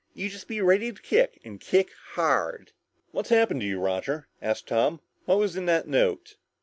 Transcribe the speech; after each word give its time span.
You 0.15 0.29
just 0.29 0.47
be 0.47 0.61
ready 0.61 0.91
to 0.91 0.99
kick 0.99 1.39
and 1.45 1.59
kick 1.59 1.91
hard!" 2.13 2.71
"What's 3.11 3.29
happened 3.29 3.61
to 3.61 3.67
you, 3.67 3.79
Roger?" 3.79 4.27
asked 4.41 4.65
Tom. 4.69 4.99
"What 5.25 5.37
was 5.37 5.55
in 5.55 5.67
that 5.67 5.87
note?" 5.87 6.37